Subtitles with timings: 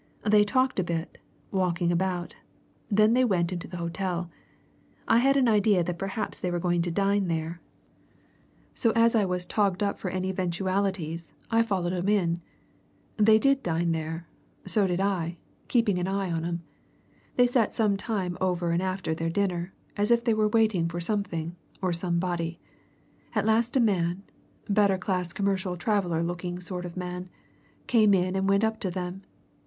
[0.23, 1.19] They talked a bit,
[1.51, 2.35] walking about;
[2.89, 4.31] then they went into the hotel.
[5.07, 7.61] I had an idea that perhaps they were going to dine there,
[8.73, 12.41] so as I was togged up for any eventualities, I followed 'em in.
[13.17, 14.25] They did dine there
[14.65, 15.37] so did I,
[15.67, 16.63] keeping an eye on 'em.
[17.35, 20.99] They sat some time over and after their dinner, as if they were waiting for
[20.99, 22.59] something or somebody.
[23.35, 24.23] At last a man
[24.67, 27.29] better class commercial traveller looking sort of man
[27.85, 29.21] came in and went up to them.